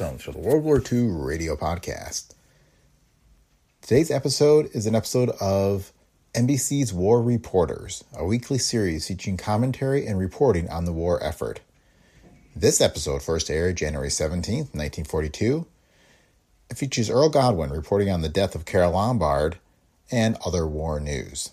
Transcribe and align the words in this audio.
Welcome 0.00 0.18
to 0.20 0.32
the 0.32 0.38
World 0.38 0.64
War 0.64 0.80
II 0.90 1.08
Radio 1.10 1.56
Podcast. 1.56 2.32
Today's 3.82 4.10
episode 4.10 4.70
is 4.72 4.86
an 4.86 4.94
episode 4.94 5.28
of 5.42 5.92
NBC's 6.32 6.90
War 6.90 7.20
Reporters, 7.20 8.02
a 8.16 8.24
weekly 8.24 8.56
series 8.56 9.08
featuring 9.08 9.36
commentary 9.36 10.06
and 10.06 10.18
reporting 10.18 10.70
on 10.70 10.86
the 10.86 10.92
war 10.92 11.22
effort. 11.22 11.60
This 12.56 12.80
episode 12.80 13.22
first 13.22 13.50
aired 13.50 13.76
January 13.76 14.08
17th, 14.08 14.72
1942. 14.72 15.66
It 16.70 16.78
features 16.78 17.10
Earl 17.10 17.28
Godwin 17.28 17.68
reporting 17.68 18.08
on 18.08 18.22
the 18.22 18.30
death 18.30 18.54
of 18.54 18.64
Carole 18.64 18.92
Lombard 18.92 19.58
and 20.10 20.38
other 20.46 20.66
war 20.66 20.98
news. 20.98 21.50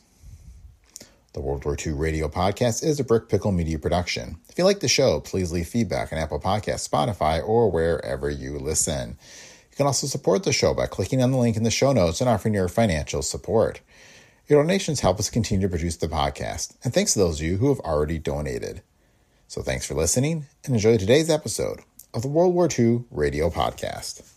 The 1.37 1.43
World 1.43 1.65
War 1.65 1.77
II 1.85 1.93
Radio 1.93 2.27
Podcast 2.27 2.83
is 2.83 2.99
a 2.99 3.03
Brick 3.03 3.29
Pickle 3.29 3.51
Media 3.51 3.77
production. 3.77 4.39
If 4.49 4.57
you 4.57 4.63
like 4.63 4.79
the 4.79 4.87
show, 4.87 5.19
please 5.19 5.51
leave 5.51 5.67
feedback 5.67 6.11
on 6.11 6.17
Apple 6.17 6.39
Podcasts, 6.39 6.89
Spotify, 6.89 7.47
or 7.47 7.69
wherever 7.69 8.27
you 8.27 8.57
listen. 8.57 9.09
You 9.69 9.77
can 9.77 9.85
also 9.85 10.07
support 10.07 10.43
the 10.43 10.51
show 10.51 10.73
by 10.73 10.87
clicking 10.87 11.21
on 11.21 11.29
the 11.29 11.37
link 11.37 11.55
in 11.55 11.61
the 11.61 11.69
show 11.69 11.93
notes 11.93 12.21
and 12.21 12.27
offering 12.27 12.55
your 12.55 12.67
financial 12.67 13.21
support. 13.21 13.81
Your 14.47 14.63
donations 14.63 15.01
help 15.01 15.19
us 15.19 15.29
continue 15.29 15.67
to 15.67 15.69
produce 15.69 15.97
the 15.97 16.07
podcast, 16.07 16.73
and 16.83 16.91
thanks 16.91 17.13
to 17.13 17.19
those 17.19 17.39
of 17.39 17.45
you 17.45 17.57
who 17.57 17.69
have 17.69 17.81
already 17.81 18.17
donated. 18.17 18.81
So 19.47 19.61
thanks 19.61 19.85
for 19.85 19.93
listening, 19.93 20.47
and 20.65 20.73
enjoy 20.73 20.97
today's 20.97 21.29
episode 21.29 21.81
of 22.15 22.23
the 22.23 22.29
World 22.29 22.55
War 22.55 22.67
II 22.67 23.03
Radio 23.11 23.51
Podcast. 23.51 24.36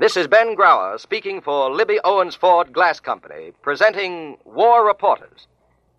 This 0.00 0.16
is 0.16 0.28
Ben 0.28 0.54
Grauer 0.54 0.96
speaking 1.00 1.40
for 1.40 1.70
Libbey 1.70 1.98
Owens 2.04 2.36
Ford 2.36 2.72
Glass 2.72 3.00
Company, 3.00 3.52
presenting 3.62 4.38
War 4.44 4.86
Reporters. 4.86 5.48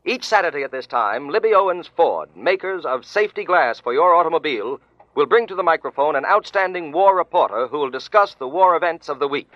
Each 0.05 0.23
Saturday 0.23 0.63
at 0.63 0.71
this 0.71 0.87
time, 0.87 1.27
Libbey 1.27 1.53
Owens 1.53 1.89
Ford, 1.97 2.29
makers 2.33 2.85
of 2.85 3.03
safety 3.03 3.43
glass 3.43 3.81
for 3.81 3.91
your 3.91 4.15
automobile, 4.15 4.79
will 5.15 5.25
bring 5.25 5.47
to 5.47 5.55
the 5.55 5.63
microphone 5.63 6.15
an 6.15 6.23
outstanding 6.23 6.93
war 6.93 7.13
reporter 7.13 7.67
who 7.67 7.77
will 7.77 7.89
discuss 7.89 8.35
the 8.35 8.47
war 8.47 8.77
events 8.77 9.09
of 9.09 9.19
the 9.19 9.27
week. 9.27 9.51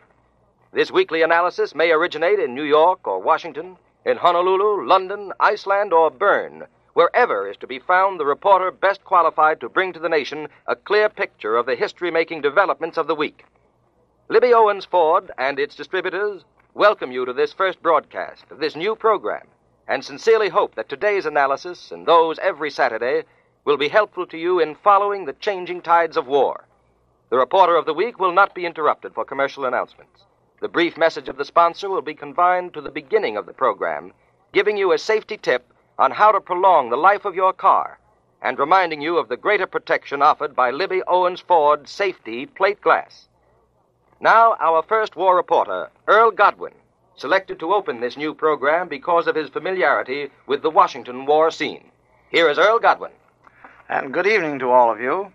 This 0.74 0.92
weekly 0.92 1.22
analysis 1.22 1.74
may 1.74 1.92
originate 1.92 2.40
in 2.40 2.54
New 2.54 2.64
York 2.64 3.08
or 3.08 3.22
Washington, 3.22 3.78
in 4.06 4.18
Honolulu, 4.18 4.86
London, 4.86 5.32
Iceland, 5.40 5.94
or 5.94 6.12
Bern. 6.12 6.68
Wherever 6.96 7.50
is 7.50 7.56
to 7.62 7.68
be 7.68 7.80
found 7.80 8.20
the 8.20 8.26
reporter 8.26 8.72
best 8.72 9.06
qualified 9.06 9.62
to 9.62 9.70
bring 9.70 9.94
to 9.94 10.00
the 10.00 10.10
nation 10.10 10.50
a 10.68 10.76
clear 10.76 11.08
picture 11.08 11.56
of 11.56 11.66
the 11.66 11.78
history 11.78 12.12
making 12.12 12.42
developments 12.42 12.98
of 12.98 13.08
the 13.08 13.16
week. 13.16 13.46
Libbey 14.30 14.54
Owens 14.54 14.86
Ford 14.86 15.32
and 15.38 15.60
its 15.60 15.76
distributors 15.76 16.46
welcome 16.74 17.12
you 17.12 17.26
to 17.26 17.34
this 17.34 17.52
first 17.52 17.84
broadcast 17.84 18.46
of 18.52 18.60
this 18.60 18.74
new 18.74 18.96
program 18.96 19.46
and 19.86 20.04
sincerely 20.04 20.48
hope 20.48 20.76
that 20.76 20.88
today's 20.88 21.26
analysis 21.26 21.92
and 21.92 22.06
those 22.06 22.40
every 22.40 22.72
Saturday 22.72 23.24
will 23.66 23.76
be 23.76 23.90
helpful 23.90 24.26
to 24.28 24.38
you 24.38 24.62
in 24.62 24.76
following 24.76 25.26
the 25.26 25.34
changing 25.34 25.82
tides 25.82 26.16
of 26.16 26.26
war. 26.26 26.66
The 27.32 27.38
reporter 27.38 27.76
of 27.76 27.86
the 27.86 27.94
week 27.94 28.18
will 28.18 28.32
not 28.32 28.56
be 28.56 28.66
interrupted 28.66 29.14
for 29.14 29.26
commercial 29.26 29.66
announcements. 29.66 30.24
The 30.62 30.70
brief 30.70 30.96
message 30.96 31.28
of 31.28 31.36
the 31.36 31.44
sponsor 31.44 31.90
will 31.90 32.02
be 32.02 32.16
confined 32.16 32.74
to 32.76 32.82
the 32.82 32.92
beginning 32.92 33.36
of 33.36 33.46
the 33.46 33.54
program, 33.54 34.14
giving 34.54 34.78
you 34.78 34.94
a 34.94 34.98
safety 34.98 35.36
tip 35.36 35.68
on 36.00 36.12
how 36.12 36.32
to 36.32 36.40
prolong 36.40 36.90
the 36.90 36.96
life 36.96 37.26
of 37.26 37.36
your 37.36 37.52
car 37.52 38.00
and 38.42 38.58
reminding 38.58 39.02
you 39.02 39.18
of 39.18 39.28
the 39.28 39.36
greater 39.36 39.68
protection 39.68 40.22
offered 40.22 40.56
by 40.56 40.72
Libbey 40.72 41.02
Owens 41.08 41.42
Ford 41.42 41.90
safety 41.90 42.46
plate 42.46 42.80
glass. 42.80 43.28
Now, 44.24 44.56
our 44.62 44.82
first 44.84 45.18
war 45.18 45.36
reporter, 45.36 45.90
Earl 46.08 46.32
Godwin, 46.32 46.72
selected 47.18 47.60
to 47.60 47.74
open 47.74 48.00
this 48.00 48.16
new 48.16 48.34
program 48.34 48.88
because 48.88 49.28
of 49.28 49.36
his 49.36 49.50
familiarity 49.50 50.30
with 50.48 50.62
the 50.62 50.70
Washington 50.70 51.26
war 51.26 51.52
scene. 51.52 51.84
Here 52.32 52.50
is 52.50 52.58
Earl 52.58 52.80
Godwin. 52.80 53.12
And 53.90 54.14
good 54.14 54.26
evening 54.26 54.60
to 54.60 54.70
all 54.70 54.90
of 54.90 55.02
you. 55.02 55.34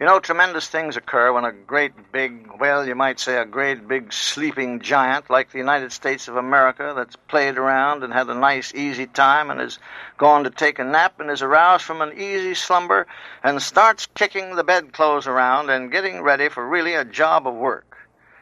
You 0.00 0.06
know, 0.06 0.18
tremendous 0.18 0.66
things 0.66 0.96
occur 0.96 1.30
when 1.30 1.44
a 1.44 1.52
great 1.52 1.92
big, 2.10 2.50
well, 2.58 2.86
you 2.86 2.94
might 2.94 3.20
say 3.20 3.36
a 3.36 3.44
great 3.44 3.86
big 3.86 4.14
sleeping 4.14 4.80
giant 4.80 5.28
like 5.28 5.52
the 5.52 5.58
United 5.58 5.92
States 5.92 6.26
of 6.26 6.36
America 6.36 6.94
that's 6.96 7.16
played 7.16 7.58
around 7.58 8.02
and 8.02 8.10
had 8.10 8.30
a 8.30 8.34
nice, 8.34 8.74
easy 8.74 9.06
time 9.06 9.50
and 9.50 9.60
has 9.60 9.78
gone 10.16 10.44
to 10.44 10.50
take 10.50 10.78
a 10.78 10.84
nap 10.84 11.20
and 11.20 11.30
is 11.30 11.42
aroused 11.42 11.84
from 11.84 12.00
an 12.00 12.18
easy 12.18 12.54
slumber 12.54 13.06
and 13.44 13.60
starts 13.60 14.08
kicking 14.14 14.56
the 14.56 14.64
bedclothes 14.64 15.26
around 15.26 15.68
and 15.68 15.92
getting 15.92 16.22
ready 16.22 16.48
for 16.48 16.66
really 16.66 16.94
a 16.94 17.04
job 17.04 17.46
of 17.46 17.52
work. 17.52 17.98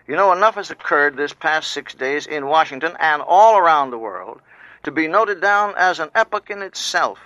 You 0.07 0.15
know, 0.15 0.31
enough 0.31 0.55
has 0.55 0.71
occurred 0.71 1.17
this 1.17 1.35
past 1.35 1.73
six 1.73 1.93
days 1.93 2.29
in 2.29 2.47
Washington 2.47 2.93
and 3.01 3.21
all 3.21 3.59
around 3.59 3.91
the 3.91 3.99
world 3.99 4.41
to 4.85 4.93
be 4.93 5.09
noted 5.09 5.41
down 5.41 5.75
as 5.77 5.99
an 5.99 6.11
epoch 6.15 6.51
in 6.51 6.63
itself 6.63 7.19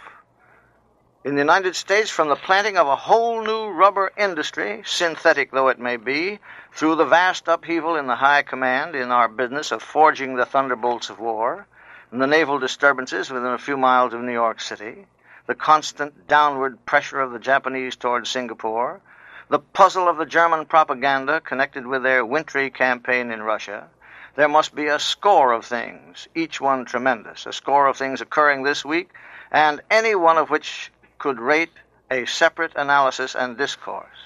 in 1.24 1.36
the 1.36 1.40
United 1.40 1.76
States 1.76 2.10
from 2.10 2.28
the 2.28 2.34
planting 2.34 2.76
of 2.76 2.88
a 2.88 2.96
whole 2.96 3.44
new 3.44 3.68
rubber 3.68 4.10
industry, 4.16 4.82
synthetic 4.84 5.52
though 5.52 5.68
it 5.68 5.78
may 5.78 5.96
be, 5.96 6.40
through 6.72 6.96
the 6.96 7.04
vast 7.04 7.46
upheaval 7.46 7.94
in 7.94 8.08
the 8.08 8.16
high 8.16 8.42
command 8.42 8.96
in 8.96 9.12
our 9.12 9.28
business 9.28 9.70
of 9.70 9.80
forging 9.80 10.34
the 10.34 10.44
thunderbolts 10.44 11.10
of 11.10 11.20
war, 11.20 11.64
and 12.10 12.20
the 12.20 12.26
naval 12.26 12.58
disturbances 12.58 13.30
within 13.30 13.52
a 13.52 13.58
few 13.58 13.76
miles 13.76 14.12
of 14.12 14.20
New 14.20 14.32
York 14.32 14.60
City, 14.60 15.06
the 15.46 15.54
constant 15.54 16.26
downward 16.26 16.84
pressure 16.86 17.20
of 17.20 17.30
the 17.30 17.38
Japanese 17.38 17.94
toward 17.94 18.26
Singapore, 18.26 19.00
the 19.48 19.60
puzzle 19.60 20.08
of 20.08 20.16
the 20.16 20.26
German 20.26 20.66
propaganda 20.66 21.40
connected 21.40 21.86
with 21.86 22.02
their 22.02 22.26
wintry 22.26 22.68
campaign 22.68 23.30
in 23.30 23.44
Russia, 23.44 23.86
there 24.34 24.48
must 24.48 24.74
be 24.74 24.88
a 24.88 24.98
score 24.98 25.52
of 25.52 25.64
things, 25.64 26.26
each 26.34 26.60
one 26.60 26.84
tremendous, 26.84 27.46
a 27.46 27.52
score 27.52 27.86
of 27.86 27.96
things 27.96 28.20
occurring 28.20 28.64
this 28.64 28.84
week, 28.84 29.10
and 29.52 29.80
any 29.88 30.16
one 30.16 30.36
of 30.36 30.50
which 30.50 30.90
could 31.22 31.38
rate 31.38 31.70
a 32.10 32.26
separate 32.26 32.72
analysis 32.74 33.36
and 33.36 33.56
discourse. 33.56 34.18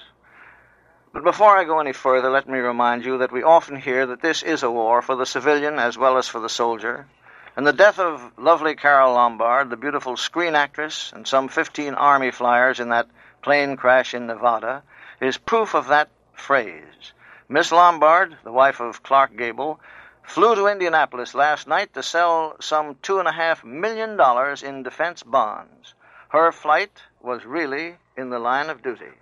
But 1.12 1.24
before 1.24 1.54
I 1.54 1.64
go 1.64 1.78
any 1.78 1.92
further, 1.92 2.30
let 2.30 2.48
me 2.48 2.58
remind 2.58 3.04
you 3.04 3.18
that 3.18 3.30
we 3.30 3.42
often 3.42 3.76
hear 3.76 4.06
that 4.06 4.22
this 4.22 4.42
is 4.42 4.62
a 4.62 4.70
war 4.70 5.02
for 5.02 5.14
the 5.14 5.26
civilian 5.26 5.78
as 5.78 5.98
well 5.98 6.16
as 6.16 6.26
for 6.26 6.40
the 6.40 6.48
soldier. 6.48 7.06
And 7.54 7.66
the 7.66 7.74
death 7.74 7.98
of 7.98 8.32
lovely 8.38 8.76
Carole 8.76 9.12
Lombard, 9.12 9.68
the 9.68 9.76
beautiful 9.76 10.16
screen 10.16 10.54
actress, 10.54 11.12
and 11.14 11.28
some 11.28 11.48
15 11.48 11.92
Army 11.92 12.30
flyers 12.30 12.80
in 12.80 12.88
that 12.88 13.08
plane 13.42 13.76
crash 13.76 14.14
in 14.14 14.26
Nevada, 14.26 14.82
is 15.20 15.36
proof 15.36 15.74
of 15.74 15.88
that 15.88 16.08
phrase. 16.32 17.12
Miss 17.46 17.72
Lombard, 17.72 18.38
the 18.42 18.52
wife 18.52 18.80
of 18.80 19.02
Clark 19.02 19.36
Gable, 19.36 19.80
flew 20.22 20.54
to 20.54 20.66
Indianapolis 20.66 21.34
last 21.34 21.68
night 21.68 21.92
to 21.92 22.02
sell 22.02 22.56
some 22.60 22.94
$2.5 22.94 23.64
million 23.64 24.18
in 24.64 24.82
defense 24.82 25.22
bonds. 25.22 25.92
Her 26.36 26.52
flight 26.52 27.02
was 27.22 27.46
really 27.46 27.96
in 28.14 28.28
the 28.28 28.38
line 28.38 28.68
of 28.68 28.82
duty. 28.82 29.14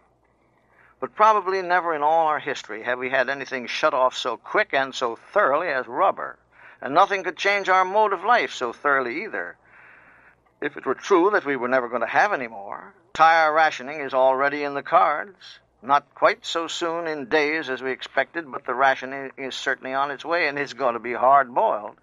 But 0.99 1.15
probably 1.15 1.63
never 1.63 1.95
in 1.95 2.03
all 2.03 2.27
our 2.27 2.41
history 2.41 2.83
have 2.83 2.99
we 2.99 3.11
had 3.11 3.31
anything 3.31 3.69
shut 3.69 3.95
off 3.95 4.17
so 4.17 4.37
quick 4.37 4.75
and 4.75 4.93
so 4.93 5.15
thoroughly 5.15 5.69
as 5.69 5.87
rubber. 5.87 6.41
And 6.81 6.93
nothing 6.93 7.23
could 7.23 7.37
change 7.37 7.69
our 7.69 7.85
mode 7.85 8.13
of 8.13 8.25
life 8.25 8.53
so 8.53 8.73
thoroughly 8.73 9.23
either. 9.23 9.57
If 10.61 10.77
it 10.77 10.87
were 10.87 10.97
true 10.97 11.31
that 11.31 11.45
we 11.45 11.55
were 11.55 11.69
never 11.69 11.89
going 11.89 12.01
to 12.01 12.09
have 12.09 12.33
any 12.33 12.49
more, 12.49 12.95
tire 13.13 13.53
rationing 13.53 14.01
is 14.01 14.13
already 14.13 14.65
in 14.65 14.75
the 14.75 14.83
cards. 14.83 15.61
Not 15.83 16.17
quite 16.17 16.45
so 16.45 16.67
soon 16.67 17.07
in 17.07 17.27
days 17.27 17.71
as 17.71 17.81
we 17.81 17.93
expected, 17.93 18.51
but 18.51 18.65
the 18.67 18.75
rationing 18.75 19.31
is 19.37 19.55
certainly 19.55 19.95
on 19.95 20.11
its 20.11 20.25
way, 20.25 20.49
and 20.49 20.59
it's 20.59 20.73
going 20.73 20.95
to 20.95 20.99
be 20.99 21.13
hard 21.13 21.55
boiled. 21.55 21.97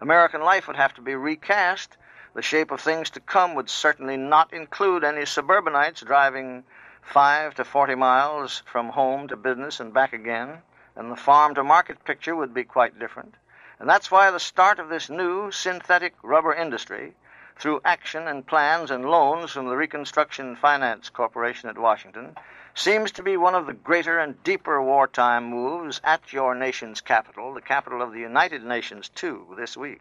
American 0.00 0.40
life 0.40 0.68
would 0.68 0.76
have 0.76 0.94
to 0.94 1.02
be 1.02 1.16
recast 1.16 1.96
The 2.34 2.42
shape 2.42 2.70
of 2.70 2.80
things 2.80 3.10
to 3.10 3.20
come 3.20 3.54
would 3.54 3.68
certainly 3.68 4.16
not 4.16 4.52
include 4.54 5.04
any 5.04 5.26
suburbanites 5.26 6.00
driving 6.00 6.64
five 7.02 7.54
to 7.56 7.64
forty 7.64 7.94
miles 7.94 8.62
from 8.64 8.88
home 8.88 9.28
to 9.28 9.36
business 9.36 9.80
and 9.80 9.92
back 9.92 10.14
again, 10.14 10.62
and 10.96 11.10
the 11.10 11.16
farm 11.16 11.54
to 11.54 11.62
market 11.62 12.04
picture 12.04 12.34
would 12.34 12.54
be 12.54 12.64
quite 12.64 12.98
different. 12.98 13.34
And 13.78 13.88
that's 13.88 14.10
why 14.10 14.30
the 14.30 14.40
start 14.40 14.78
of 14.78 14.88
this 14.88 15.10
new 15.10 15.50
synthetic 15.50 16.14
rubber 16.22 16.54
industry, 16.54 17.14
through 17.56 17.82
action 17.84 18.26
and 18.26 18.46
plans 18.46 18.90
and 18.90 19.04
loans 19.04 19.50
from 19.50 19.66
the 19.66 19.76
Reconstruction 19.76 20.56
Finance 20.56 21.10
Corporation 21.10 21.68
at 21.68 21.76
Washington, 21.76 22.36
seems 22.74 23.12
to 23.12 23.22
be 23.22 23.36
one 23.36 23.54
of 23.54 23.66
the 23.66 23.74
greater 23.74 24.18
and 24.18 24.42
deeper 24.42 24.80
wartime 24.82 25.44
moves 25.50 26.00
at 26.02 26.32
your 26.32 26.54
nation's 26.54 27.02
capital, 27.02 27.52
the 27.52 27.60
capital 27.60 28.00
of 28.00 28.12
the 28.12 28.20
United 28.20 28.64
Nations, 28.64 29.10
too, 29.10 29.54
this 29.58 29.76
week. 29.76 30.00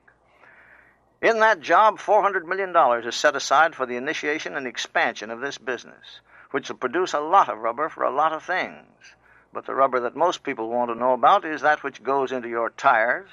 In 1.21 1.39
that 1.41 1.61
job, 1.61 1.99
$400 1.99 2.45
million 2.45 2.75
is 3.07 3.15
set 3.15 3.35
aside 3.35 3.75
for 3.75 3.85
the 3.85 3.95
initiation 3.95 4.57
and 4.57 4.65
expansion 4.65 5.29
of 5.29 5.39
this 5.39 5.59
business, 5.59 6.19
which 6.49 6.67
will 6.67 6.77
produce 6.77 7.13
a 7.13 7.19
lot 7.19 7.47
of 7.47 7.59
rubber 7.59 7.89
for 7.89 8.03
a 8.03 8.09
lot 8.09 8.33
of 8.33 8.41
things. 8.41 9.13
But 9.53 9.67
the 9.67 9.75
rubber 9.75 9.99
that 9.99 10.15
most 10.15 10.41
people 10.41 10.69
want 10.69 10.89
to 10.89 10.95
know 10.97 11.13
about 11.13 11.45
is 11.45 11.61
that 11.61 11.83
which 11.83 12.01
goes 12.01 12.31
into 12.31 12.49
your 12.49 12.71
tires. 12.71 13.29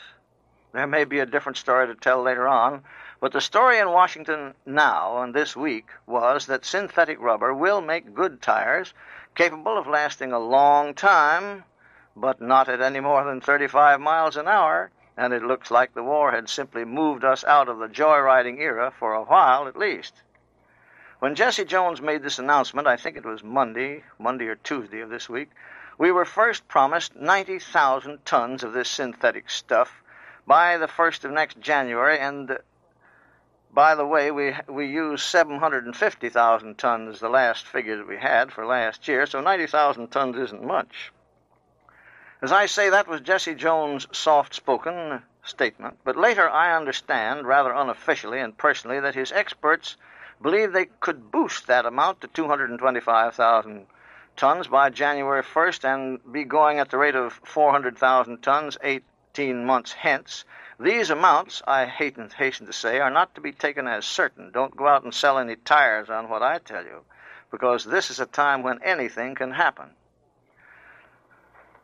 There 0.73 0.87
may 0.87 1.05
be 1.05 1.21
a 1.21 1.25
different 1.25 1.57
story 1.57 1.87
to 1.87 1.95
tell 1.95 2.23
later 2.23 2.47
on, 2.47 2.85
but 3.21 3.33
the 3.33 3.41
story 3.41 3.79
in 3.79 3.91
Washington 3.91 4.53
now 4.67 5.23
and 5.23 5.35
this 5.35 5.57
week 5.57 5.87
was 6.07 6.45
that 6.45 6.67
synthetic 6.67 7.19
rubber 7.19 7.55
will 7.55 7.81
make 7.81 8.15
good 8.15 8.43
tires 8.43 8.93
capable 9.35 9.79
of 9.79 9.87
lasting 9.87 10.33
a 10.33 10.39
long 10.39 10.93
time, 10.93 11.65
but 12.15 12.39
not 12.39 12.69
at 12.69 12.83
any 12.83 13.01
more 13.01 13.25
than 13.25 13.41
35 13.41 13.99
miles 13.99 14.37
an 14.37 14.47
hour, 14.47 14.91
and 15.19 15.33
it 15.33 15.43
looks 15.43 15.71
like 15.71 15.93
the 15.93 16.03
war 16.03 16.31
had 16.31 16.49
simply 16.49 16.85
moved 16.85 17.25
us 17.25 17.43
out 17.43 17.69
of 17.69 17.79
the 17.79 17.89
joyriding 17.89 18.61
era 18.61 18.93
for 18.97 19.13
a 19.13 19.25
while 19.25 19.67
at 19.67 19.77
least. 19.77 20.15
When 21.19 21.35
Jesse 21.35 21.65
Jones 21.65 22.01
made 22.01 22.23
this 22.23 22.39
announcement, 22.39 22.87
I 22.87 22.97
think 22.97 23.17
it 23.17 23.27
was 23.27 23.43
Monday, 23.43 24.05
Monday 24.21 24.47
or 24.47 24.55
Tuesday 24.55 25.01
of 25.01 25.11
this 25.11 25.29
week, 25.29 25.51
we 25.99 26.13
were 26.13 26.25
first 26.25 26.69
promised 26.69 27.17
90,000 27.17 28.25
tons 28.25 28.63
of 28.63 28.73
this 28.73 28.89
synthetic 28.89 29.51
stuff 29.51 30.05
by 30.47 30.79
the 30.79 30.87
1st 30.87 31.25
of 31.25 31.33
next 31.33 31.59
January, 31.59 32.21
and 32.21 32.53
uh, 32.53 32.59
by 33.75 33.97
the 33.97 34.07
way, 34.07 34.31
we 34.31 34.55
we 34.69 34.87
used 34.87 35.25
750,000 35.25 36.79
tons, 36.79 37.19
the 37.19 37.29
last 37.29 37.67
figure 37.67 37.97
that 37.97 38.07
we 38.07 38.17
had 38.17 38.53
for 38.53 38.65
last 38.65 39.09
year, 39.09 39.27
so 39.27 39.41
90,000 39.41 40.09
tons 40.09 40.37
isn't 40.37 40.65
much. 40.65 41.13
As 42.41 42.53
I 42.53 42.67
say, 42.67 42.89
that 42.89 43.09
was 43.09 43.21
Jesse 43.21 43.55
Jones' 43.55 44.07
soft 44.13 44.55
spoken 44.55 45.23
statement, 45.43 45.99
but 46.05 46.17
later 46.17 46.49
I 46.49 46.77
understand, 46.77 47.47
rather 47.47 47.73
unofficially 47.73 48.39
and 48.41 48.57
personally, 48.57 49.01
that 49.01 49.15
his 49.15 49.33
experts 49.33 49.97
believe 50.41 50.73
they 50.73 50.87
could 50.87 51.31
boost 51.31 51.67
that 51.67 51.87
amount 51.87 52.21
to 52.21 52.29
225,000 52.29 53.87
tons 54.37 54.69
by 54.69 54.91
January 54.91 55.43
1st 55.43 55.85
and 55.85 56.33
be 56.33 56.45
going 56.45 56.79
at 56.79 56.91
the 56.91 56.99
rate 56.99 57.17
of 57.17 57.41
400,000 57.45 58.41
tons 58.43 58.79
18 58.83 59.65
months 59.65 59.93
hence 59.93 60.45
these 60.81 61.11
amounts, 61.11 61.61
I 61.67 61.87
hasten, 61.87 62.31
hasten 62.31 62.67
to 62.67 62.73
say, 62.73 63.01
are 63.01 63.11
not 63.11 63.35
to 63.35 63.41
be 63.41 63.51
taken 63.51 63.89
as 63.89 64.07
certain. 64.07 64.53
Don't 64.53 64.77
go 64.77 64.87
out 64.87 65.03
and 65.03 65.13
sell 65.13 65.37
any 65.37 65.57
tires 65.57 66.09
on 66.09 66.29
what 66.29 66.41
I 66.41 66.59
tell 66.59 66.85
you, 66.85 67.05
because 67.51 67.85
this 67.85 68.11
is 68.11 68.21
a 68.21 68.27
time 68.27 68.63
when 68.63 68.81
anything 68.85 69.35
can 69.35 69.51
happen. 69.51 69.91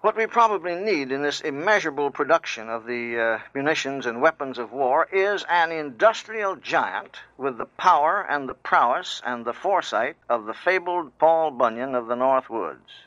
What 0.04 0.16
we 0.16 0.26
probably 0.26 0.74
need 0.74 1.12
in 1.12 1.22
this 1.22 1.40
immeasurable 1.40 2.10
production 2.10 2.68
of 2.68 2.84
the 2.84 3.18
uh, 3.18 3.38
munitions 3.54 4.04
and 4.04 4.20
weapons 4.20 4.58
of 4.58 4.70
war 4.70 5.08
is 5.10 5.46
an 5.48 5.72
industrial 5.72 6.56
giant 6.56 7.20
with 7.38 7.56
the 7.56 7.64
power 7.64 8.20
and 8.28 8.46
the 8.46 8.52
prowess 8.52 9.22
and 9.24 9.46
the 9.46 9.54
foresight 9.54 10.16
of 10.28 10.44
the 10.44 10.52
fabled 10.52 11.16
Paul 11.18 11.52
Bunyan 11.52 11.94
of 11.94 12.06
the 12.06 12.16
North 12.16 12.50
Woods. 12.50 13.06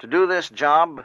To 0.00 0.06
do 0.06 0.26
this 0.26 0.50
job, 0.50 1.02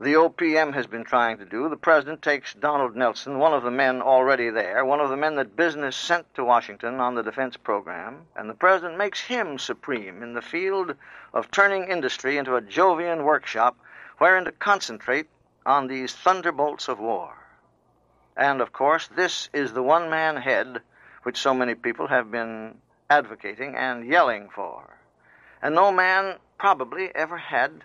the 0.00 0.14
OPM 0.14 0.72
has 0.74 0.86
been 0.86 1.02
trying 1.02 1.38
to 1.38 1.44
do. 1.44 1.68
The 1.68 1.76
president 1.76 2.22
takes 2.22 2.54
Donald 2.54 2.94
Nelson, 2.94 3.40
one 3.40 3.52
of 3.52 3.64
the 3.64 3.72
men 3.72 4.00
already 4.00 4.50
there, 4.50 4.84
one 4.84 5.00
of 5.00 5.10
the 5.10 5.16
men 5.16 5.34
that 5.34 5.56
business 5.56 5.96
sent 5.96 6.32
to 6.36 6.44
Washington 6.44 7.00
on 7.00 7.16
the 7.16 7.24
defense 7.24 7.56
program, 7.56 8.18
and 8.36 8.48
the 8.48 8.54
president 8.54 8.96
makes 8.98 9.18
him 9.18 9.58
supreme 9.58 10.22
in 10.22 10.34
the 10.34 10.40
field 10.40 10.94
of 11.34 11.50
turning 11.50 11.90
industry 11.90 12.38
into 12.38 12.54
a 12.54 12.62
Jovian 12.62 13.24
workshop 13.24 13.76
wherein 14.18 14.44
to 14.44 14.52
concentrate 14.52 15.26
on 15.64 15.86
these 15.86 16.12
thunderbolts 16.12 16.88
of 16.88 16.98
war. 16.98 17.34
And 18.36 18.60
of 18.60 18.72
course, 18.72 19.08
this 19.08 19.48
is 19.52 19.72
the 19.72 19.82
one 19.82 20.10
man 20.10 20.36
head 20.36 20.80
which 21.22 21.38
so 21.38 21.54
many 21.54 21.74
people 21.74 22.08
have 22.08 22.30
been 22.30 22.76
advocating 23.10 23.76
and 23.76 24.06
yelling 24.06 24.48
for. 24.48 24.96
And 25.60 25.74
no 25.74 25.92
man 25.92 26.36
probably 26.58 27.14
ever 27.14 27.36
had 27.36 27.84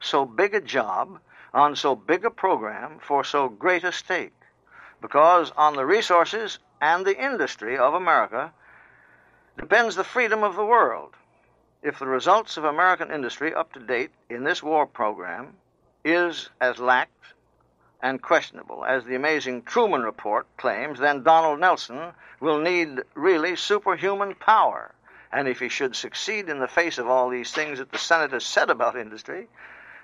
so 0.00 0.24
big 0.24 0.54
a 0.54 0.60
job 0.60 1.18
on 1.52 1.76
so 1.76 1.96
big 1.96 2.24
a 2.24 2.30
program 2.30 2.98
for 3.00 3.24
so 3.24 3.48
great 3.48 3.84
a 3.84 3.92
stake, 3.92 4.34
because 5.00 5.50
on 5.56 5.74
the 5.74 5.84
resources 5.84 6.58
and 6.80 7.04
the 7.04 7.18
industry 7.18 7.76
of 7.76 7.94
America 7.94 8.52
depends 9.58 9.96
the 9.96 10.04
freedom 10.04 10.44
of 10.44 10.54
the 10.54 10.64
world. 10.64 11.14
If 11.82 11.98
the 11.98 12.06
results 12.06 12.56
of 12.56 12.64
American 12.64 13.10
industry 13.10 13.54
up 13.54 13.72
to 13.72 13.80
date 13.80 14.10
in 14.30 14.44
this 14.44 14.62
war 14.62 14.86
program 14.86 15.56
is 16.08 16.50
as 16.60 16.78
lax 16.78 17.10
and 18.02 18.22
questionable 18.22 18.84
as 18.84 19.04
the 19.04 19.14
amazing 19.14 19.62
Truman 19.62 20.02
Report 20.02 20.46
claims, 20.56 20.98
then 20.98 21.22
Donald 21.22 21.60
Nelson 21.60 22.12
will 22.40 22.60
need 22.60 23.02
really 23.14 23.56
superhuman 23.56 24.34
power. 24.34 24.94
And 25.32 25.48
if 25.48 25.58
he 25.60 25.68
should 25.68 25.96
succeed 25.96 26.48
in 26.48 26.60
the 26.60 26.68
face 26.68 26.98
of 26.98 27.08
all 27.08 27.28
these 27.28 27.52
things 27.52 27.78
that 27.78 27.90
the 27.90 27.98
Senate 27.98 28.32
has 28.32 28.44
said 28.46 28.70
about 28.70 28.96
industry, 28.96 29.48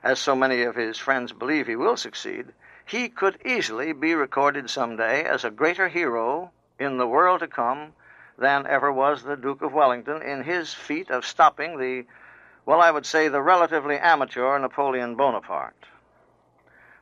as 0.03 0.19
so 0.19 0.35
many 0.35 0.63
of 0.63 0.75
his 0.75 0.99
friends 0.99 1.33
believe 1.33 1.67
he 1.67 1.77
will 1.77 1.97
succeed, 1.97 2.47
he 2.85 3.09
could 3.09 3.39
easily 3.45 3.93
be 3.93 4.15
recorded 4.15 4.69
someday 4.69 5.25
as 5.25 5.45
a 5.45 5.51
greater 5.51 5.89
hero 5.89 6.51
in 6.79 6.99
the 6.99 7.07
world 7.07 7.41
to 7.41 7.49
come 7.49 7.95
than 8.37 8.67
ever 8.67 8.93
was 8.93 9.23
the 9.23 9.37
Duke 9.37 9.63
of 9.63 9.73
Wellington 9.73 10.21
in 10.21 10.43
his 10.43 10.75
feat 10.75 11.11
of 11.11 11.25
stopping 11.25 11.79
the, 11.79 12.05
well, 12.67 12.81
I 12.81 12.91
would 12.91 13.07
say, 13.07 13.29
the 13.29 13.41
relatively 13.41 13.97
amateur 13.97 14.59
Napoleon 14.59 15.15
Bonaparte. 15.15 15.87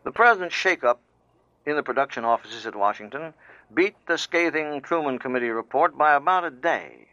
The 0.05 0.11
President's 0.11 0.57
shakeup 0.57 0.99
in 1.65 1.77
the 1.77 1.83
production 1.85 2.25
offices 2.25 2.67
at 2.67 2.75
Washington 2.75 3.35
beat 3.73 3.95
the 4.07 4.19
scathing 4.19 4.81
Truman 4.81 5.21
Committee 5.21 5.51
report 5.51 5.97
by 5.97 6.15
about 6.15 6.45
a 6.45 6.51
day. 6.51 7.07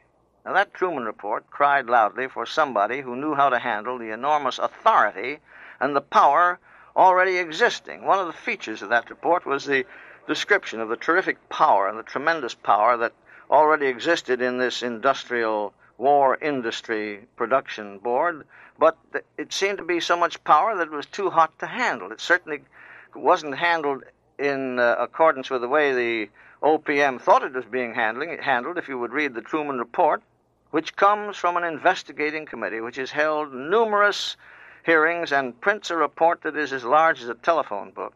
Now, 0.43 0.53
that 0.53 0.73
Truman 0.73 1.05
report 1.05 1.51
cried 1.51 1.85
loudly 1.85 2.27
for 2.27 2.47
somebody 2.47 3.01
who 3.01 3.15
knew 3.15 3.35
how 3.35 3.49
to 3.49 3.59
handle 3.59 3.99
the 3.99 4.09
enormous 4.09 4.57
authority 4.57 5.39
and 5.79 5.95
the 5.95 6.01
power 6.01 6.59
already 6.95 7.37
existing. 7.37 8.05
One 8.05 8.17
of 8.17 8.25
the 8.25 8.33
features 8.33 8.81
of 8.81 8.89
that 8.89 9.11
report 9.11 9.45
was 9.45 9.65
the 9.65 9.85
description 10.27 10.81
of 10.81 10.89
the 10.89 10.97
terrific 10.97 11.47
power 11.49 11.87
and 11.87 11.99
the 11.99 12.03
tremendous 12.03 12.55
power 12.55 12.97
that 12.97 13.13
already 13.51 13.85
existed 13.85 14.41
in 14.41 14.57
this 14.57 14.81
industrial 14.81 15.75
war 15.99 16.37
industry 16.41 17.27
production 17.35 17.99
board, 17.99 18.47
but 18.79 18.97
it 19.37 19.51
seemed 19.53 19.77
to 19.77 19.83
be 19.83 19.99
so 19.99 20.17
much 20.17 20.43
power 20.43 20.75
that 20.77 20.87
it 20.87 20.91
was 20.91 21.05
too 21.05 21.29
hot 21.29 21.57
to 21.59 21.67
handle. 21.67 22.11
It 22.11 22.21
certainly 22.21 22.61
wasn't 23.13 23.57
handled 23.57 24.03
in 24.37 24.79
uh, 24.79 24.95
accordance 24.97 25.49
with 25.49 25.61
the 25.61 25.67
way 25.67 25.93
the 25.93 26.29
OPM 26.63 27.21
thought 27.21 27.43
it 27.43 27.53
was 27.53 27.65
being 27.65 27.93
handling, 27.93 28.37
handled, 28.41 28.77
if 28.77 28.87
you 28.87 28.97
would 28.97 29.11
read 29.11 29.33
the 29.33 29.41
Truman 29.41 29.77
Report, 29.77 30.21
which 30.71 30.95
comes 30.95 31.35
from 31.35 31.57
an 31.57 31.63
investigating 31.63 32.45
committee 32.45 32.79
which 32.79 32.95
has 32.95 33.11
held 33.11 33.53
numerous 33.53 34.37
hearings 34.85 35.31
and 35.31 35.59
prints 35.59 35.89
a 35.89 35.95
report 35.95 36.41
that 36.41 36.55
is 36.55 36.71
as 36.71 36.83
large 36.83 37.21
as 37.21 37.29
a 37.29 37.33
telephone 37.33 37.91
book. 37.91 38.15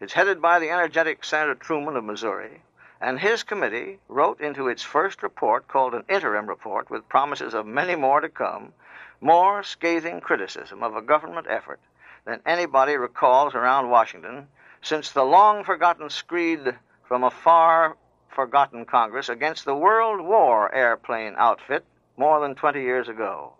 It's 0.00 0.12
headed 0.12 0.42
by 0.42 0.58
the 0.58 0.70
energetic 0.70 1.24
Senator 1.24 1.54
Truman 1.54 1.96
of 1.96 2.04
Missouri, 2.04 2.62
and 3.00 3.18
his 3.18 3.42
committee 3.42 3.98
wrote 4.08 4.40
into 4.40 4.68
its 4.68 4.82
first 4.82 5.22
report, 5.22 5.66
called 5.66 5.94
an 5.94 6.04
interim 6.08 6.46
report, 6.46 6.90
with 6.90 7.08
promises 7.08 7.54
of 7.54 7.66
many 7.66 7.96
more 7.96 8.20
to 8.20 8.28
come, 8.28 8.72
more 9.20 9.62
scathing 9.62 10.20
criticism 10.20 10.82
of 10.82 10.94
a 10.94 11.02
government 11.02 11.46
effort 11.48 11.80
than 12.24 12.40
anybody 12.44 12.96
recalls 12.96 13.54
around 13.54 13.88
Washington 13.88 14.46
since 14.82 15.10
the 15.10 15.24
long 15.24 15.64
forgotten 15.64 16.10
screed 16.10 16.76
from 17.04 17.24
a 17.24 17.30
far 17.30 17.96
forgotten 18.28 18.84
Congress 18.84 19.28
against 19.28 19.64
the 19.64 19.74
World 19.74 20.20
War 20.20 20.72
airplane 20.74 21.34
outfit 21.36 21.84
more 22.16 22.40
than 22.40 22.54
20 22.54 22.80
years 22.80 23.08
ago. 23.08 23.54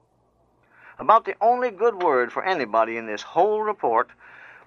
About 0.98 1.24
the 1.24 1.34
only 1.40 1.70
good 1.70 2.02
word 2.02 2.30
for 2.30 2.44
anybody 2.44 2.96
in 2.98 3.06
this 3.06 3.22
whole 3.22 3.62
report 3.62 4.10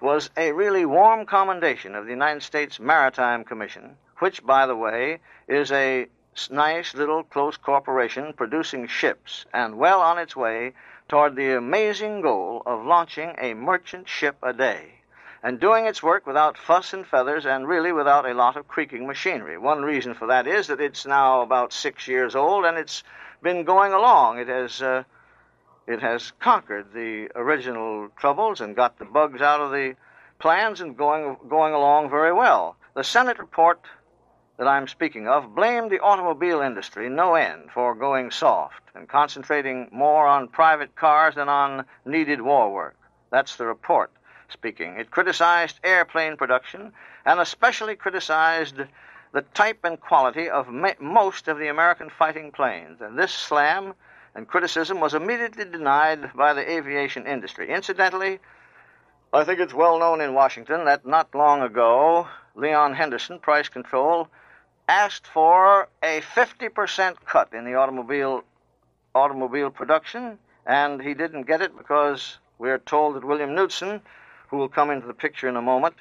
was 0.00 0.30
a 0.36 0.52
really 0.52 0.84
warm 0.84 1.26
commendation 1.26 1.94
of 1.94 2.04
the 2.04 2.10
United 2.10 2.42
States 2.42 2.80
Maritime 2.80 3.44
Commission, 3.44 3.96
which, 4.18 4.44
by 4.44 4.66
the 4.66 4.76
way, 4.76 5.20
is 5.48 5.70
a 5.72 6.06
nice 6.50 6.94
little 6.94 7.22
close 7.22 7.56
corporation 7.56 8.32
producing 8.32 8.86
ships 8.86 9.46
and 9.52 9.78
well 9.78 10.00
on 10.00 10.18
its 10.18 10.34
way 10.34 10.72
toward 11.08 11.36
the 11.36 11.56
amazing 11.56 12.20
goal 12.20 12.62
of 12.66 12.84
launching 12.84 13.34
a 13.38 13.54
merchant 13.54 14.08
ship 14.08 14.36
a 14.42 14.52
day. 14.52 14.90
and 15.42 15.60
doing 15.60 15.84
its 15.84 16.02
work 16.02 16.26
without 16.26 16.56
fuss 16.56 16.94
and 16.94 17.06
feathers 17.06 17.44
and 17.44 17.68
really 17.68 17.92
without 17.92 18.24
a 18.24 18.32
lot 18.32 18.56
of 18.56 18.66
creaking 18.66 19.06
machinery. 19.06 19.58
One 19.58 19.82
reason 19.82 20.14
for 20.14 20.28
that 20.28 20.46
is 20.46 20.68
that 20.68 20.80
it's 20.80 21.04
now 21.04 21.42
about 21.42 21.70
six 21.74 22.08
years 22.08 22.34
old 22.34 22.64
and 22.64 22.78
it's 22.78 23.02
been 23.42 23.64
going 23.64 23.92
along. 23.92 24.38
It 24.38 24.48
has. 24.48 24.80
Uh, 24.80 25.04
it 25.86 26.00
has 26.00 26.32
conquered 26.40 26.94
the 26.94 27.30
original 27.34 28.08
troubles 28.16 28.62
and 28.62 28.74
got 28.74 28.98
the 28.98 29.04
bugs 29.04 29.42
out 29.42 29.60
of 29.60 29.70
the 29.70 29.96
plans 30.38 30.80
and 30.80 30.96
going, 30.96 31.36
going 31.46 31.74
along 31.74 32.08
very 32.08 32.32
well. 32.32 32.76
The 32.94 33.04
Senate 33.04 33.38
report 33.38 33.80
that 34.56 34.68
I'm 34.68 34.86
speaking 34.86 35.26
of 35.26 35.54
blamed 35.54 35.90
the 35.90 36.00
automobile 36.00 36.60
industry 36.60 37.08
no 37.08 37.34
end 37.34 37.70
for 37.72 37.94
going 37.94 38.30
soft 38.30 38.82
and 38.94 39.08
concentrating 39.08 39.88
more 39.90 40.26
on 40.26 40.48
private 40.48 40.94
cars 40.94 41.34
than 41.34 41.48
on 41.48 41.84
needed 42.04 42.40
war 42.40 42.72
work. 42.72 42.96
That's 43.30 43.56
the 43.56 43.66
report 43.66 44.10
speaking. 44.48 44.96
It 44.98 45.10
criticized 45.10 45.80
airplane 45.82 46.36
production 46.36 46.92
and 47.26 47.40
especially 47.40 47.96
criticized 47.96 48.76
the 49.32 49.42
type 49.42 49.80
and 49.82 50.00
quality 50.00 50.48
of 50.48 50.68
ma- 50.68 50.92
most 51.00 51.48
of 51.48 51.58
the 51.58 51.66
American 51.68 52.08
fighting 52.08 52.52
planes. 52.52 53.00
And 53.00 53.18
this 53.18 53.32
slam 53.32 53.94
and 54.36 54.46
criticism 54.46 55.00
was 55.00 55.14
immediately 55.14 55.64
denied 55.64 56.30
by 56.34 56.52
the 56.52 56.70
aviation 56.70 57.26
industry. 57.26 57.70
Incidentally, 57.70 58.38
I 59.32 59.42
think 59.42 59.58
it's 59.58 59.74
well 59.74 59.98
known 59.98 60.20
in 60.20 60.34
Washington 60.34 60.84
that 60.84 61.04
not 61.04 61.34
long 61.34 61.62
ago, 61.62 62.28
Leon 62.54 62.94
Henderson, 62.94 63.40
price 63.40 63.68
control, 63.68 64.28
asked 64.88 65.26
for 65.26 65.88
a 66.02 66.20
50% 66.20 67.16
cut 67.26 67.52
in 67.52 67.64
the 67.64 67.74
automobile 67.74 68.44
automobile 69.14 69.70
production, 69.70 70.38
and 70.66 71.00
he 71.00 71.14
didn't 71.14 71.46
get 71.46 71.62
it 71.62 71.76
because 71.76 72.38
we're 72.58 72.78
told 72.78 73.14
that 73.14 73.24
William 73.24 73.54
Knudsen, 73.54 74.00
who 74.48 74.56
will 74.56 74.68
come 74.68 74.90
into 74.90 75.06
the 75.06 75.14
picture 75.14 75.48
in 75.48 75.56
a 75.56 75.62
moment, 75.62 75.94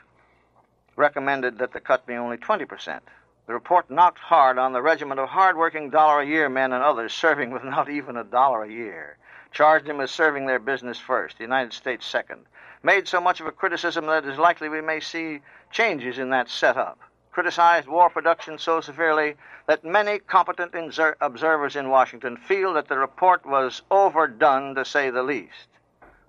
recommended 0.96 1.60
that 1.60 1.74
the 1.74 1.80
cut 1.80 2.06
be 2.08 2.16
only 2.16 2.38
20%. 2.38 3.00
The 3.46 3.54
report 3.54 3.92
knocked 3.92 4.20
hard 4.20 4.58
on 4.58 4.74
the 4.74 4.82
regiment 4.82 5.20
of 5.20 5.30
hard-working 5.30 5.90
dollar-a-year 5.90 6.50
men 6.50 6.74
and 6.74 6.84
others 6.84 7.14
serving 7.14 7.52
with 7.52 7.64
not 7.64 7.90
even 7.90 8.18
a 8.18 8.24
dollar 8.24 8.64
a 8.64 8.72
year. 8.72 9.18
Charged 9.52 9.88
him 9.88 10.00
as 10.00 10.10
serving 10.12 10.48
their 10.48 10.60
business 10.60 10.98
first, 10.98 11.38
the 11.38 11.44
United 11.44 11.74
States 11.74 12.06
second. 12.06 12.46
Made 12.82 13.08
so 13.08 13.22
much 13.22 13.40
of 13.40 13.46
a 13.48 13.52
criticism 13.52 14.08
that 14.08 14.26
it 14.26 14.32
is 14.32 14.40
likely 14.40 14.70
we 14.70 14.82
may 14.82 15.00
see 15.00 15.42
changes 15.72 16.18
in 16.18 16.32
that 16.32 16.50
setup. 16.50 17.00
Criticized 17.34 17.88
war 17.88 18.10
production 18.10 18.58
so 18.58 18.80
severely 18.80 19.36
that 19.66 19.84
many 19.84 20.20
competent 20.20 20.72
inser- 20.72 21.16
observers 21.20 21.76
in 21.76 21.90
Washington 21.90 22.38
feel 22.38 22.74
that 22.74 22.88
the 22.88 22.98
report 22.98 23.46
was 23.46 23.82
overdone, 23.92 24.76
to 24.76 24.86
say 24.86 25.10
the 25.10 25.24
least. 25.24 25.68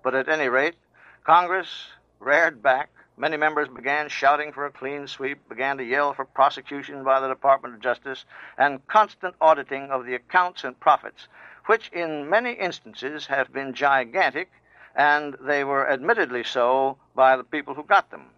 But 0.03 0.15
at 0.15 0.27
any 0.27 0.49
rate, 0.49 0.75
Congress 1.23 1.91
reared 2.19 2.61
back 2.61 2.89
Many 3.17 3.37
members 3.37 3.69
began 3.69 4.09
shouting 4.09 4.51
for 4.51 4.65
a 4.65 4.71
clean 4.71 5.07
sweep, 5.07 5.47
began 5.47 5.77
to 5.77 5.85
yell 5.85 6.13
for 6.13 6.25
prosecution 6.25 7.01
by 7.05 7.21
the 7.21 7.29
Department 7.29 7.73
of 7.73 7.79
Justice, 7.79 8.25
and 8.57 8.85
constant 8.87 9.35
auditing 9.39 9.89
of 9.89 10.05
the 10.05 10.15
accounts 10.15 10.65
and 10.65 10.77
profits, 10.77 11.29
which 11.65 11.87
in 11.93 12.29
many 12.29 12.51
instances 12.51 13.27
have 13.27 13.53
been 13.53 13.73
gigantic, 13.73 14.51
and 14.93 15.37
they 15.39 15.63
were 15.63 15.89
admittedly 15.89 16.43
so 16.43 16.97
by 17.15 17.37
the 17.37 17.45
people 17.45 17.73
who 17.73 17.83
got 17.83 18.11
them. 18.11 18.31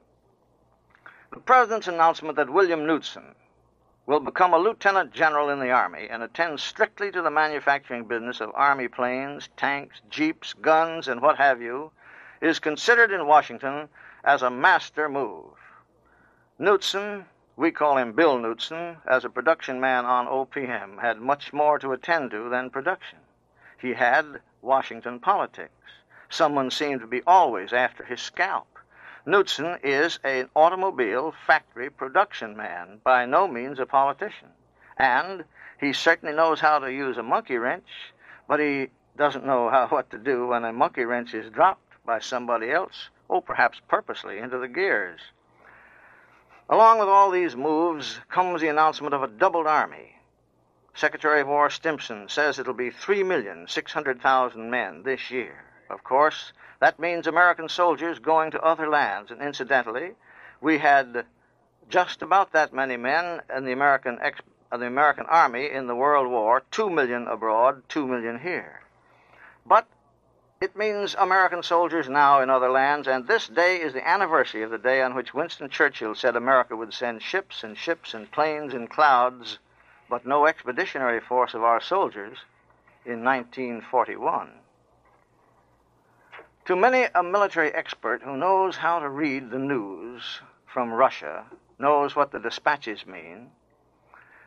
The 1.29 1.41
President's 1.41 1.89
announcement 1.89 2.38
that 2.38 2.50
William 2.50 2.86
Knudsen 2.86 3.36
will 4.05 4.22
become 4.22 4.53
a 4.53 4.57
lieutenant 4.57 5.12
general 5.12 5.50
in 5.50 5.60
the 5.60 5.72
Army 5.72 6.07
and 6.10 6.24
attend 6.24 6.62
strictly 6.62 7.12
to 7.12 7.22
the 7.22 7.29
manufacturing 7.29 8.05
business 8.05 8.39
of 8.39 8.51
Army 8.55 8.88
planes, 8.88 9.50
tanks, 9.57 10.01
jeeps, 10.10 10.53
guns, 10.53 11.10
and 11.10 11.22
what 11.22 11.36
have 11.38 11.62
you, 11.62 11.91
is 12.39 12.60
considered 12.60 13.12
in 13.12 13.27
Washington 13.27 13.89
as 14.24 14.41
a 14.41 14.50
master 14.50 15.10
move. 15.10 15.51
Knudsen, 16.57 17.25
we 17.57 17.72
call 17.72 17.98
him 17.98 18.13
Bill 18.13 18.38
Knudsen, 18.38 19.01
as 19.05 19.25
a 19.25 19.29
production 19.29 19.81
man 19.81 20.05
on 20.05 20.27
OPM, 20.27 21.01
had 21.01 21.19
much 21.19 21.51
more 21.51 21.77
to 21.77 21.91
attend 21.91 22.31
to 22.31 22.48
than 22.48 22.69
production. 22.69 23.19
He 23.77 23.93
had 23.93 24.41
Washington 24.62 25.19
politics. 25.19 25.91
Someone 26.29 26.72
seemed 26.72 27.01
to 27.01 27.07
be 27.07 27.22
always 27.27 27.74
after 27.74 28.05
his 28.05 28.22
scalp. 28.22 28.76
Knudsen 29.27 29.77
is 29.84 30.19
an 30.24 30.50
automobile 30.55 31.34
factory 31.46 31.89
production 31.89 32.55
man, 32.55 33.01
by 33.03 33.25
no 33.25 33.46
means 33.46 33.77
a 33.77 33.86
politician. 33.86 34.48
And 34.98 35.43
he 35.81 35.91
certainly 35.91 36.34
knows 36.34 36.62
how 36.62 36.79
to 36.79 36.91
use 36.91 37.17
a 37.17 37.24
monkey 37.24 37.57
wrench, 37.57 38.13
but 38.48 38.62
he 38.62 38.88
doesn't 39.17 39.46
know 39.46 39.69
how, 39.69 39.88
what 39.89 40.10
to 40.12 40.17
do 40.17 40.48
when 40.48 40.63
a 40.63 40.72
monkey 40.72 41.03
wrench 41.03 41.34
is 41.34 41.51
dropped 41.51 41.93
by 42.05 42.19
somebody 42.19 42.72
else 42.72 43.10
or 43.27 43.41
perhaps 43.41 43.81
purposely, 43.89 44.38
into 44.39 44.57
the 44.57 44.67
gears. 44.67 45.19
Along 46.69 47.00
with 47.00 47.10
all 47.10 47.29
these 47.29 47.55
moves 47.55 48.22
comes 48.29 48.62
the 48.62 48.69
announcement 48.69 49.13
of 49.13 49.24
a 49.24 49.27
doubled 49.27 49.67
army. 49.67 50.15
Secretary 50.93 51.41
of 51.41 51.48
War 51.48 51.69
Stimson 51.69 52.29
says 52.29 52.60
it'll 52.60 52.74
be 52.74 52.91
3,600,000 52.91 54.69
men 54.69 55.03
this 55.03 55.29
year. 55.29 55.65
Of 55.89 56.03
course, 56.03 56.51
that 56.79 57.00
means 57.00 57.27
American 57.27 57.70
soldiers 57.70 58.20
going 58.20 58.51
to 58.51 58.62
other 58.62 58.89
lands, 58.89 59.32
and 59.32 59.41
incidentally, 59.41 60.15
we 60.60 60.79
had 60.79 61.25
just 61.89 62.22
about 62.22 62.51
that 62.51 62.74
many 62.74 62.98
men 62.98 63.41
in 63.56 63.63
the 63.63 63.72
American 63.72 64.20
ex- 64.22 64.41
uh, 64.72 64.77
the 64.77 64.86
American 64.86 65.25
Army 65.27 65.72
in 65.72 65.88
the 65.88 65.96
World 65.96 66.29
War, 66.29 66.62
2 66.72 66.89
million 66.89 67.27
abroad, 67.27 67.88
2 67.88 68.06
million 68.06 68.39
here. 68.39 68.82
But 69.65 69.88
it 70.60 70.75
means 70.75 71.15
American 71.15 71.63
soldiers 71.63 72.10
now 72.10 72.41
in 72.41 72.50
other 72.50 72.70
lands, 72.70 73.08
and 73.08 73.25
this 73.25 73.48
day 73.48 73.79
is 73.79 73.94
the 73.94 74.06
anniversary 74.06 74.63
of 74.63 74.72
the 74.72 74.77
day 74.77 75.01
on 75.01 75.15
which 75.15 75.34
Winston 75.34 75.70
Churchill 75.70 76.15
said 76.15 76.36
America 76.36 76.75
would 76.75 76.94
send 76.94 77.22
ships 77.22 77.63
and 77.63 77.77
ships 77.77 78.13
and 78.13 78.32
planes 78.32 78.74
and 78.74 78.89
clouds, 78.89 79.60
but 80.10 80.25
no 80.25 80.46
expeditionary 80.48 81.22
force 81.22 81.53
of 81.53 81.63
our 81.63 81.79
soldiers 81.79 82.39
in 83.06 83.24
1941. 83.24 84.51
To 86.67 86.75
many 86.75 87.07
a 87.15 87.24
military 87.24 87.74
expert 87.74 88.24
who 88.24 88.36
knows 88.36 88.75
how 88.75 89.00
to 89.00 89.07
read 89.07 89.51
the 89.51 89.57
news 89.57 90.41
from 90.65 90.91
Russia, 90.91 91.45
knows 91.79 92.13
what 92.13 92.31
the 92.31 92.41
dispatches 92.41 93.07
mean, 93.07 93.51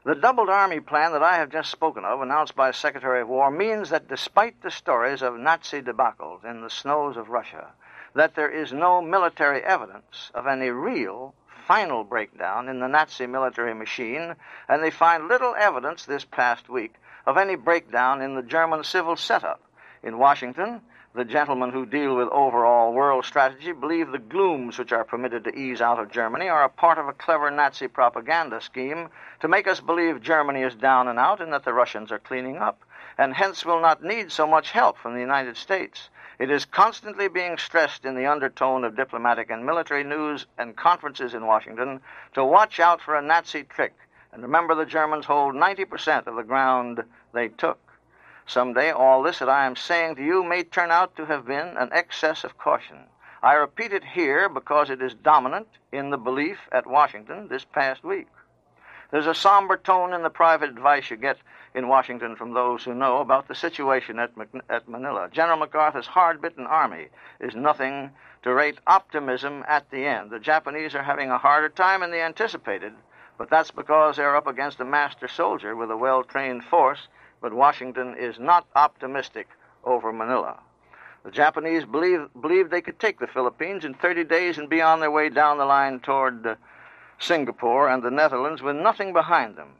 the 0.04 0.14
doubled 0.14 0.50
army 0.50 0.80
plan 0.80 1.12
that 1.12 1.22
I 1.22 1.36
have 1.36 1.48
just 1.48 1.70
spoken 1.70 2.04
of, 2.04 2.20
announced 2.20 2.54
by 2.54 2.72
Secretary 2.72 3.22
of 3.22 3.28
War, 3.28 3.50
means 3.50 3.88
that 3.88 4.06
despite 4.06 4.60
the 4.60 4.70
stories 4.70 5.22
of 5.22 5.38
Nazi 5.38 5.80
debacles 5.80 6.44
in 6.44 6.60
the 6.60 6.68
snows 6.68 7.16
of 7.16 7.30
Russia, 7.30 7.68
that 8.14 8.34
there 8.34 8.50
is 8.50 8.70
no 8.70 9.00
military 9.00 9.62
evidence 9.64 10.30
of 10.34 10.46
any 10.46 10.68
real 10.68 11.34
final 11.66 12.04
breakdown 12.04 12.68
in 12.68 12.80
the 12.80 12.88
Nazi 12.88 13.26
military 13.26 13.72
machine, 13.72 14.36
and 14.68 14.82
they 14.82 14.90
find 14.90 15.26
little 15.26 15.54
evidence 15.54 16.04
this 16.04 16.26
past 16.26 16.68
week 16.68 16.96
of 17.24 17.38
any 17.38 17.54
breakdown 17.54 18.20
in 18.20 18.34
the 18.34 18.42
German 18.42 18.84
civil 18.84 19.16
setup. 19.16 19.62
In 20.02 20.18
Washington, 20.18 20.82
the 21.12 21.24
gentlemen 21.24 21.70
who 21.70 21.84
deal 21.84 22.14
with 22.14 22.28
overall 22.28 22.92
world 22.92 23.24
strategy 23.24 23.72
believe 23.72 24.12
the 24.12 24.18
glooms 24.18 24.78
which 24.78 24.92
are 24.92 25.04
permitted 25.04 25.42
to 25.42 25.58
ease 25.58 25.80
out 25.80 25.98
of 25.98 26.10
Germany 26.10 26.48
are 26.48 26.62
a 26.62 26.68
part 26.68 26.98
of 26.98 27.08
a 27.08 27.12
clever 27.12 27.50
Nazi 27.50 27.88
propaganda 27.88 28.60
scheme 28.60 29.08
to 29.40 29.48
make 29.48 29.66
us 29.66 29.80
believe 29.80 30.22
Germany 30.22 30.62
is 30.62 30.74
down 30.76 31.08
and 31.08 31.18
out 31.18 31.40
and 31.40 31.52
that 31.52 31.64
the 31.64 31.72
Russians 31.72 32.12
are 32.12 32.20
cleaning 32.20 32.58
up, 32.58 32.80
and 33.18 33.34
hence 33.34 33.64
will 33.64 33.80
not 33.80 34.04
need 34.04 34.30
so 34.30 34.46
much 34.46 34.70
help 34.70 34.96
from 34.98 35.14
the 35.14 35.20
United 35.20 35.56
States. 35.56 36.10
It 36.38 36.50
is 36.50 36.64
constantly 36.64 37.28
being 37.28 37.58
stressed 37.58 38.04
in 38.04 38.14
the 38.14 38.26
undertone 38.26 38.84
of 38.84 38.96
diplomatic 38.96 39.50
and 39.50 39.66
military 39.66 40.04
news 40.04 40.46
and 40.58 40.76
conferences 40.76 41.34
in 41.34 41.44
Washington 41.44 42.00
to 42.34 42.44
watch 42.44 42.78
out 42.78 43.00
for 43.00 43.16
a 43.16 43.22
Nazi 43.22 43.64
trick 43.64 43.94
and 44.32 44.42
remember 44.42 44.74
the 44.74 44.86
Germans 44.86 45.26
hold 45.26 45.54
90% 45.54 46.26
of 46.26 46.36
the 46.36 46.42
ground 46.42 47.02
they 47.32 47.48
took. 47.48 47.78
Someday, 48.50 48.90
all 48.90 49.22
this 49.22 49.38
that 49.38 49.48
I 49.48 49.64
am 49.64 49.76
saying 49.76 50.16
to 50.16 50.24
you 50.24 50.42
may 50.42 50.64
turn 50.64 50.90
out 50.90 51.14
to 51.14 51.26
have 51.26 51.46
been 51.46 51.76
an 51.76 51.88
excess 51.92 52.42
of 52.42 52.58
caution. 52.58 53.04
I 53.44 53.52
repeat 53.54 53.92
it 53.92 54.02
here 54.02 54.48
because 54.48 54.90
it 54.90 55.00
is 55.00 55.14
dominant 55.14 55.68
in 55.92 56.10
the 56.10 56.18
belief 56.18 56.58
at 56.72 56.84
Washington 56.84 57.46
this 57.46 57.64
past 57.64 58.02
week. 58.02 58.26
There's 59.12 59.28
a 59.28 59.36
somber 59.36 59.76
tone 59.76 60.12
in 60.12 60.24
the 60.24 60.30
private 60.30 60.68
advice 60.68 61.10
you 61.10 61.16
get 61.16 61.36
in 61.76 61.86
Washington 61.86 62.34
from 62.34 62.52
those 62.52 62.82
who 62.82 62.92
know 62.92 63.18
about 63.18 63.46
the 63.46 63.54
situation 63.54 64.18
at, 64.18 64.32
at 64.68 64.88
Manila. 64.88 65.28
General 65.30 65.58
MacArthur's 65.58 66.08
hard 66.08 66.42
bitten 66.42 66.66
army 66.66 67.06
is 67.38 67.54
nothing 67.54 68.10
to 68.42 68.52
rate 68.52 68.80
optimism 68.84 69.64
at 69.68 69.88
the 69.92 70.04
end. 70.04 70.30
The 70.30 70.40
Japanese 70.40 70.96
are 70.96 71.04
having 71.04 71.30
a 71.30 71.38
harder 71.38 71.68
time 71.68 72.00
than 72.00 72.10
they 72.10 72.22
anticipated, 72.22 72.94
but 73.38 73.48
that's 73.48 73.70
because 73.70 74.16
they're 74.16 74.34
up 74.34 74.48
against 74.48 74.80
a 74.80 74.84
master 74.84 75.28
soldier 75.28 75.76
with 75.76 75.92
a 75.92 75.96
well 75.96 76.24
trained 76.24 76.64
force 76.64 77.06
but 77.40 77.52
Washington 77.52 78.14
is 78.16 78.38
not 78.38 78.66
optimistic 78.74 79.48
over 79.84 80.12
Manila. 80.12 80.58
The 81.24 81.30
Japanese 81.30 81.84
believe, 81.84 82.28
believed 82.40 82.70
they 82.70 82.80
could 82.80 82.98
take 82.98 83.18
the 83.18 83.26
Philippines 83.26 83.84
in 83.84 83.94
30 83.94 84.24
days 84.24 84.56
and 84.58 84.68
be 84.68 84.80
on 84.80 85.00
their 85.00 85.10
way 85.10 85.28
down 85.28 85.58
the 85.58 85.66
line 85.66 86.00
toward 86.00 86.46
uh, 86.46 86.54
Singapore 87.18 87.88
and 87.88 88.02
the 88.02 88.10
Netherlands 88.10 88.62
with 88.62 88.76
nothing 88.76 89.12
behind 89.12 89.56
them. 89.56 89.74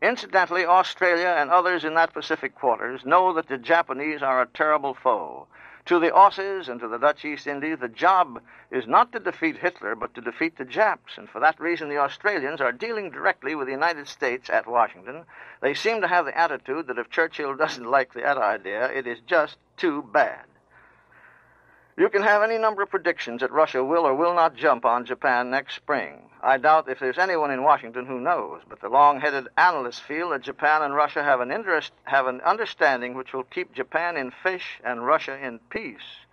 Incidentally, 0.00 0.64
Australia 0.64 1.34
and 1.38 1.50
others 1.50 1.84
in 1.84 1.94
that 1.94 2.12
Pacific 2.12 2.54
quarters 2.54 3.04
know 3.04 3.32
that 3.32 3.48
the 3.48 3.58
Japanese 3.58 4.22
are 4.22 4.42
a 4.42 4.46
terrible 4.46 4.94
foe. 4.94 5.46
To 5.86 5.98
the 5.98 6.10
Aussies 6.10 6.68
and 6.68 6.80
to 6.80 6.88
the 6.88 6.96
Dutch 6.96 7.26
East 7.26 7.46
Indies, 7.46 7.78
the 7.78 7.88
job 7.88 8.40
is 8.70 8.86
not 8.86 9.12
to 9.12 9.20
defeat 9.20 9.58
Hitler, 9.58 9.94
but 9.94 10.14
to 10.14 10.22
defeat 10.22 10.56
the 10.56 10.64
Japs. 10.64 11.18
And 11.18 11.28
for 11.28 11.40
that 11.40 11.60
reason, 11.60 11.90
the 11.90 11.98
Australians 11.98 12.62
are 12.62 12.72
dealing 12.72 13.10
directly 13.10 13.54
with 13.54 13.66
the 13.66 13.74
United 13.74 14.08
States 14.08 14.48
at 14.48 14.66
Washington. 14.66 15.26
They 15.60 15.74
seem 15.74 16.00
to 16.00 16.08
have 16.08 16.24
the 16.24 16.38
attitude 16.38 16.86
that 16.86 16.98
if 16.98 17.10
Churchill 17.10 17.54
doesn't 17.54 17.84
like 17.84 18.14
that 18.14 18.38
idea, 18.38 18.86
it 18.86 19.06
is 19.06 19.20
just 19.26 19.58
too 19.76 20.02
bad. 20.02 20.46
You 21.96 22.08
can 22.08 22.22
have 22.22 22.42
any 22.42 22.58
number 22.58 22.82
of 22.82 22.90
predictions 22.90 23.40
that 23.40 23.52
Russia 23.52 23.84
will 23.84 24.04
or 24.04 24.14
will 24.14 24.34
not 24.34 24.56
jump 24.56 24.84
on 24.84 25.06
Japan 25.06 25.50
next 25.50 25.76
spring. 25.76 26.28
I 26.42 26.58
doubt 26.58 26.88
if 26.88 26.98
there's 26.98 27.18
anyone 27.18 27.52
in 27.52 27.62
Washington 27.62 28.04
who 28.04 28.20
knows, 28.20 28.62
but 28.68 28.80
the 28.80 28.88
long-headed 28.88 29.46
analysts 29.56 30.00
feel 30.00 30.30
that 30.30 30.42
Japan 30.42 30.82
and 30.82 30.94
Russia 30.94 31.22
have 31.22 31.40
an 31.40 31.52
interest, 31.52 31.92
have 32.02 32.26
an 32.26 32.40
understanding 32.40 33.14
which 33.14 33.32
will 33.32 33.44
keep 33.44 33.72
Japan 33.72 34.16
in 34.16 34.32
fish 34.42 34.80
and 34.84 35.06
Russia 35.06 35.38
in 35.38 35.60
peace. 35.70 36.26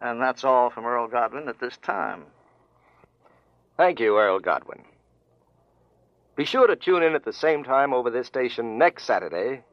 And 0.00 0.22
that's 0.22 0.42
all 0.42 0.70
from 0.70 0.86
Earl 0.86 1.06
Godwin 1.06 1.48
at 1.48 1.60
this 1.60 1.76
time. 1.76 2.24
Thank 3.76 4.00
you, 4.00 4.18
Earl 4.18 4.40
Godwin. 4.40 4.84
Be 6.34 6.46
sure 6.46 6.66
to 6.66 6.76
tune 6.76 7.02
in 7.02 7.14
at 7.14 7.24
the 7.24 7.32
same 7.32 7.62
time 7.62 7.92
over 7.92 8.10
this 8.10 8.26
station 8.26 8.78
next 8.78 9.04
Saturday 9.04 9.64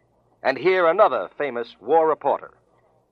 and 0.43 0.57
hear 0.57 0.88
another 0.88 1.29
famous 1.38 1.75
war 1.79 2.07
reporter. 2.07 2.51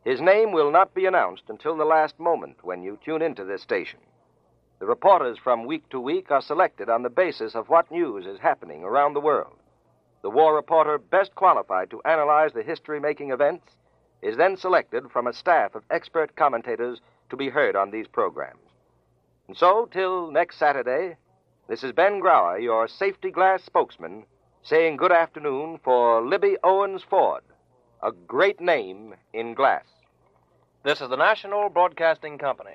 His 0.06 0.22
name 0.22 0.54
will 0.54 0.72
not 0.72 0.94
be 0.94 1.06
announced 1.06 1.44
until 1.50 1.76
the 1.76 1.86
last 1.86 2.20
moment 2.20 2.64
when 2.64 2.84
you 2.84 2.98
tune 3.04 3.22
into 3.22 3.44
this 3.44 3.62
station. 3.62 4.00
The 4.80 4.86
reporters 4.86 5.38
from 5.38 5.66
week 5.66 5.90
to 5.90 6.00
week 6.00 6.32
are 6.32 6.42
selected 6.42 6.90
on 6.90 7.04
the 7.04 7.10
basis 7.10 7.54
of 7.54 7.68
what 7.68 7.92
news 7.92 8.26
is 8.26 8.40
happening 8.40 8.84
around 8.84 9.14
the 9.14 9.20
world. 9.20 9.58
The 10.22 10.30
war 10.30 10.56
reporter 10.56 10.98
best 10.98 11.36
qualified 11.36 11.90
to 11.90 12.02
analyze 12.04 12.54
the 12.54 12.64
history 12.64 13.00
making 13.00 13.32
events 13.32 13.76
is 14.22 14.38
then 14.38 14.56
selected 14.56 15.12
from 15.12 15.28
a 15.28 15.34
staff 15.34 15.76
of 15.76 15.84
expert 15.90 16.36
commentators 16.36 17.02
to 17.30 17.36
be 17.36 17.50
heard 17.50 17.76
on 17.76 17.92
these 17.92 18.08
programs. 18.08 18.60
And 19.48 19.58
so, 19.58 19.86
till 19.92 20.32
next 20.32 20.58
Saturday, 20.58 21.18
this 21.68 21.84
is 21.84 21.92
Ben 21.92 22.22
Grauer, 22.22 22.62
your 22.62 22.88
safety 22.88 23.32
glass 23.32 23.64
spokesman, 23.64 24.26
saying 24.64 24.98
good 24.98 25.12
afternoon 25.12 25.80
for 25.84 26.22
Libbey 26.22 26.56
Owens 26.64 27.04
Ford, 27.04 27.44
a 28.02 28.12
great 28.12 28.62
name 28.62 29.16
in 29.34 29.54
glass. 29.54 29.84
This 30.84 31.02
is 31.02 31.10
the 31.10 31.18
National 31.18 31.70
Broadcasting 31.70 32.38
Company. 32.38 32.72